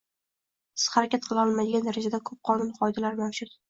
[0.79, 3.59] Siz harakat qila olmaydigan darajada koʻp qonun-qoidalar mavjud.